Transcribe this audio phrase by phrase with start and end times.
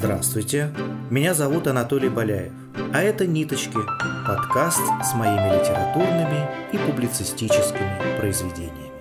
[0.00, 0.72] Здравствуйте,
[1.10, 2.52] меня зовут Анатолий Боляев,
[2.94, 3.78] а это «Ниточки»–
[4.28, 8.92] подкаст с моими литературными и публицистическими произведениями.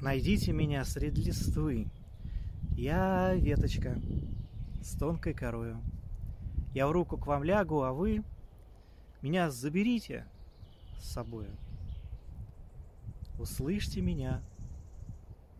[0.00, 1.88] Найдите меня среди листвы.
[2.74, 4.00] Я веточка
[4.80, 5.78] с тонкой корою.
[6.72, 8.24] Я в руку к вам лягу, а вы
[9.20, 10.24] меня заберите
[11.02, 11.50] с собою.
[13.38, 14.42] Услышьте меня,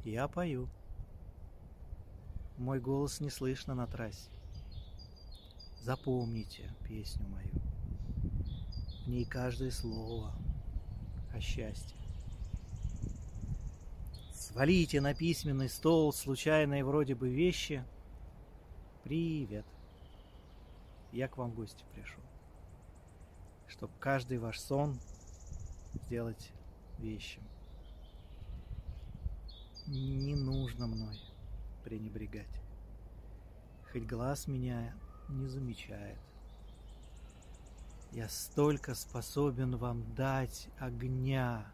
[0.05, 0.69] я пою.
[2.59, 4.31] Мой голос не слышно на трассе.
[5.81, 7.51] Запомните песню мою.
[9.05, 10.33] В ней каждое слово
[11.35, 11.97] о счастье.
[14.33, 17.85] Свалите на письменный стол случайные вроде бы вещи.
[19.03, 19.65] Привет.
[21.11, 22.23] Я к вам в гости пришел.
[23.67, 24.99] Чтоб каждый ваш сон
[25.95, 26.53] сделать
[26.99, 27.43] вещим.
[29.87, 31.19] Не нужно мной
[31.85, 32.63] пренебрегать.
[33.91, 34.95] Хоть глаз меня
[35.29, 36.19] не замечает.
[38.13, 41.67] Я столько способен вам дать огня,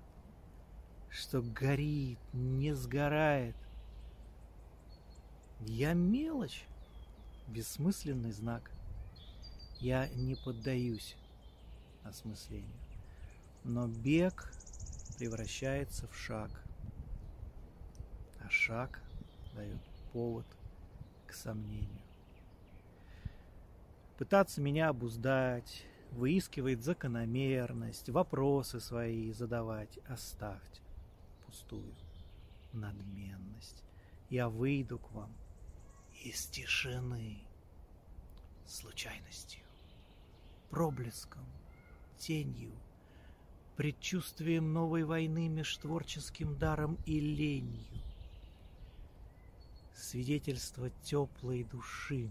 [1.11, 3.57] что горит, не сгорает.
[5.61, 6.65] Я мелочь,
[7.49, 8.71] бессмысленный знак.
[9.81, 11.17] Я не поддаюсь
[12.05, 12.81] осмыслению.
[13.65, 14.53] Но бег
[15.19, 16.51] превращается в шаг,
[18.51, 19.01] шаг
[19.55, 19.81] дает
[20.13, 20.47] повод
[21.27, 22.03] к сомнению.
[24.19, 30.81] Пытаться меня обуздать, выискивает закономерность, вопросы свои задавать, оставьте
[31.47, 31.95] пустую
[32.73, 33.83] надменность.
[34.31, 35.33] Я выйду к вам
[36.25, 37.39] из тишины,
[38.67, 39.63] случайностью,
[40.71, 41.47] проблеском,
[42.19, 42.73] тенью,
[43.77, 48.08] предчувствием новой войны меж творческим даром и ленью.
[50.01, 52.31] Свидетельство теплой души,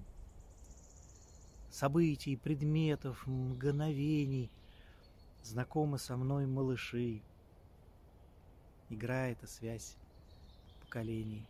[1.69, 4.49] событий, предметов, мгновений,
[5.43, 7.21] знакомы со мной малыши,
[8.89, 9.97] играет эта связь
[10.79, 11.45] поколений.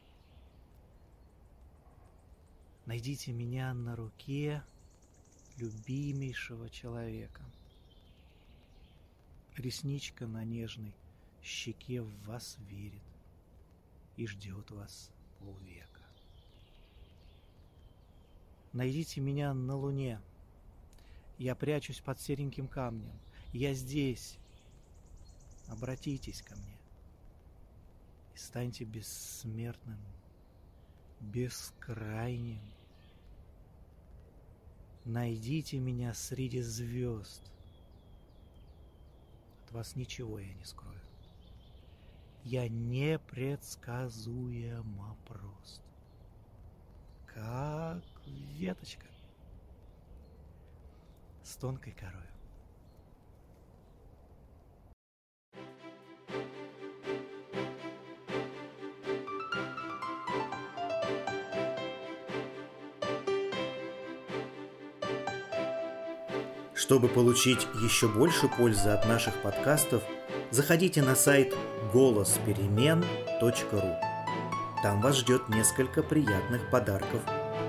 [2.88, 4.64] Найдите меня на руке
[5.58, 7.46] любимейшего человека.
[9.56, 10.96] Ресничка на нежной
[11.44, 13.03] щеке в вас верит
[14.16, 16.06] и ждет вас полвека.
[18.73, 20.22] Найдите меня на луне.
[21.38, 23.19] Я прячусь под сереньким камнем.
[23.53, 24.38] Я здесь.
[25.67, 26.78] Обратитесь ко мне
[28.38, 30.00] и станьте бессмертным,
[31.19, 32.61] бескрайним.
[35.05, 37.41] Найдите меня среди звезд.
[39.66, 41.01] От вас ничего я не скрою.
[42.44, 45.81] Я непредсказуемо прост.
[47.25, 48.03] Как
[48.57, 49.06] веточка
[51.44, 52.23] с тонкой корой.
[66.73, 70.03] Чтобы получить еще больше пользы от наших подкастов,
[70.51, 71.53] заходите на сайт
[71.94, 73.96] голосперемен.ру.
[74.81, 77.22] Там вас ждет несколько приятных подарков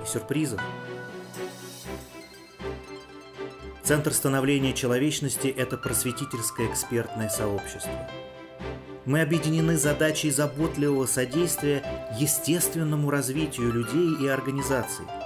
[0.08, 0.60] сюрпризов.
[3.82, 8.10] Центр становления человечности– это просветительское экспертное сообщество.
[9.06, 11.82] Мы объединены задачей заботливого содействия
[12.18, 15.06] естественному развитию людей и организаций–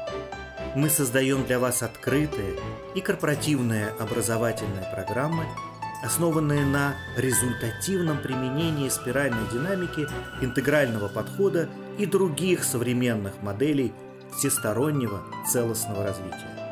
[0.75, 2.59] мы создаем для вас открытые
[2.95, 5.45] и корпоративные образовательные программы,
[6.03, 10.07] основанные на результативном применении спиральной динамики,
[10.41, 11.69] интегрального подхода
[11.99, 13.93] и других современных моделей
[14.37, 15.21] всестороннего
[15.51, 16.63] целостного развития.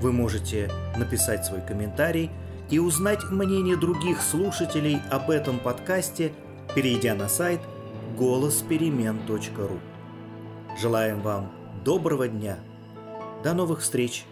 [0.00, 2.30] Вы можете написать свой комментарий
[2.70, 6.32] и узнать мнение других слушателей об этом подкасте,
[6.74, 7.60] перейдя на сайт
[8.18, 9.80] голосперемен.ру.
[10.80, 11.50] Желаем вам
[11.84, 12.58] доброго дня.
[13.42, 14.24] До новых встреч!